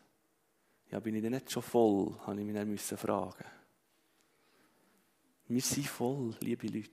[0.91, 2.55] Ja, bin ich denn nicht schon voll, habe ich mich
[2.87, 3.45] dann fragen
[5.47, 6.89] wir sind voll, liebe Leute.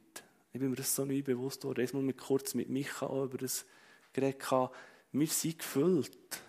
[0.53, 1.80] Ich bin mir das so neu bewusst worden.
[1.80, 3.64] Jetzt mal kurz mit Micha auch über das
[4.12, 4.44] geredet.
[5.12, 6.42] Wir sind gefüllt.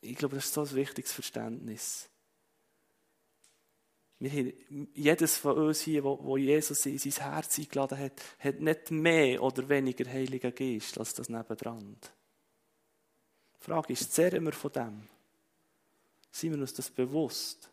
[0.00, 2.08] Ich glaube, das ist so ein wichtiges Verständnis.
[4.20, 8.60] Wir haben, jedes von uns hier, wo, wo Jesus in sein Herz eingeladen hat, hat
[8.60, 11.96] nicht mehr oder weniger Heiliger Geist als das nebendran.
[13.60, 15.08] Die Frage ist, zehren wir von dem?
[16.30, 17.70] Sind wir uns das bewusst?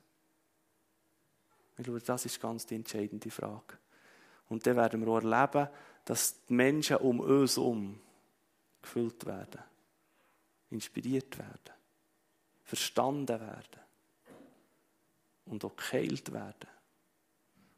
[1.82, 3.79] Ich glaube, das ist ganz die entscheidende Frage.
[4.49, 5.67] Und dann werden wir auch erleben,
[6.05, 7.99] dass die Menschen um uns herum
[8.84, 9.61] gefüllt werden,
[10.69, 11.73] inspiriert werden,
[12.63, 13.82] verstanden werden
[15.45, 16.69] und auch geheilt werden.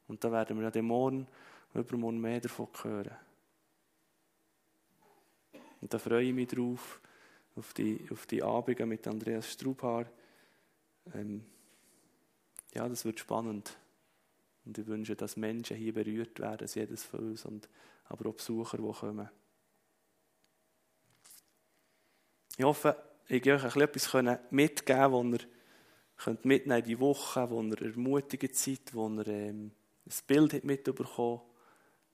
[0.10, 1.26] Und da werden wir ja den morgen
[1.74, 3.16] und übermorgen mehr davon hören.
[5.80, 7.00] Und da freue ich mich drauf,
[7.56, 10.08] auf die, auf die Abende mit Andreas Strubhaar.
[11.14, 11.46] Ähm,
[12.74, 13.78] ja, das wird spannend.
[14.66, 17.70] Und ich wünsche, dass Menschen hier berührt werden, jedes von uns, und
[18.06, 19.30] aber auch Besucher, die kommen.
[22.58, 22.96] Ich hoffe,
[23.28, 24.14] ich euch etwas
[24.52, 25.40] mitgeben wo ihr
[26.18, 29.72] könnt mitnehmen in die Woche, wo ihr ermutigt seid, wo ihr ähm,
[30.06, 31.50] ein Bild mitbekommen habt,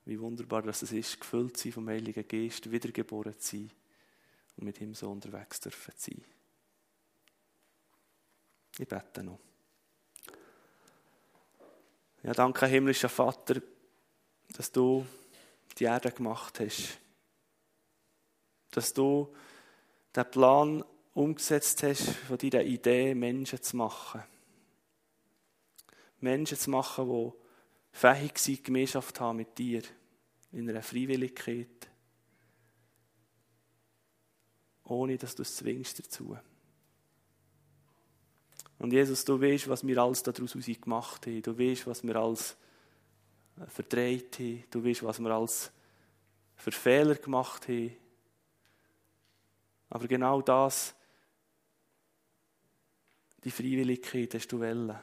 [0.06, 3.70] wie wunderbar dass es ist, gefüllt zu sein vom Heiligen Geist, wiedergeboren zu sein
[4.56, 6.24] und mit ihm so unterwegs zu sein.
[8.78, 9.49] Ich bete noch.
[12.22, 13.62] Ja, danke, himmlischer Vater,
[14.52, 15.06] dass du
[15.78, 16.98] die Erde gemacht hast.
[18.72, 19.34] Dass du
[20.14, 24.22] den Plan umgesetzt hast, von deiner Idee, Menschen zu machen.
[26.20, 27.32] Menschen zu machen, die
[27.96, 29.82] fähig sind, Gemeinschaft haben mit dir.
[30.52, 31.88] In einer Freiwilligkeit.
[34.84, 36.36] Ohne, dass du es zwingst dazu.
[38.80, 41.42] Und Jesus, du weißt, was wir alles daraus gemacht haben.
[41.42, 42.56] Du weißt, was wir alles
[43.58, 44.64] äh, verdreht haben.
[44.70, 45.70] Du weißt, was wir alles
[46.56, 47.94] für Fehler gemacht haben.
[49.90, 50.94] Aber genau das,
[53.44, 54.96] die Freiwilligkeit hast du wollen.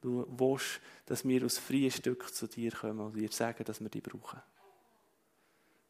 [0.00, 3.88] Du willst, dass wir aus freien Stück zu dir kommen und dir sagen, dass wir
[3.88, 4.40] die brauchen.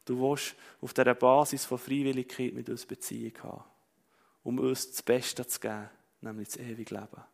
[0.07, 3.65] Du willst auf dieser Basis von Freiwilligkeit mit uns Beziehung haben,
[4.45, 5.91] um uns das Beste zu geben,
[6.23, 7.34] nämlich das ewige Leben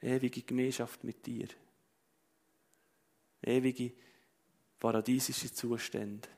[0.00, 1.48] ewige Gemeinschaft mit dir.
[3.42, 3.92] Ewige
[4.78, 6.28] paradiesische Zustände.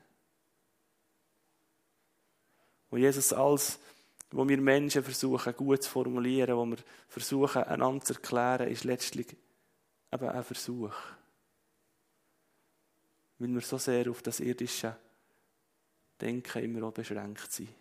[2.89, 3.79] Wo Jesus alles,
[4.31, 9.35] wo wir Menschen versuchen gut zu formulieren, wo wir versuchen einander zu erklären, ist letztlich
[10.11, 10.95] eben ein Versuch.
[13.39, 14.95] Weil wir so sehr auf das irdische
[16.21, 17.73] Denken immer auch beschränkt sind.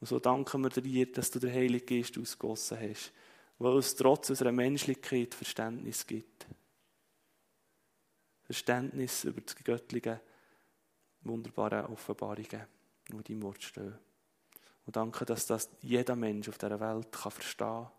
[0.00, 3.12] Und so danken wir dir, dass du den Heiligen Geist ausgossen hast
[3.62, 6.46] weil es trotz unserer Menschlichkeit Verständnis gibt.
[8.42, 10.20] Verständnis über die göttlichen,
[11.22, 12.66] wunderbaren Offenbarungen,
[13.08, 13.98] die in deinem Wort stehen.
[14.84, 17.90] Und danke, dass das jeder Mensch auf dieser Welt kann verstehen kann,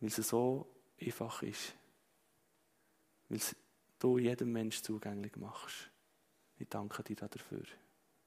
[0.00, 1.74] weil es so einfach ist.
[3.28, 3.56] Weil es
[3.98, 5.90] du jedem Mensch zugänglich machst.
[6.58, 7.64] Ich danke dir dafür.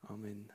[0.02, 0.52] Amen.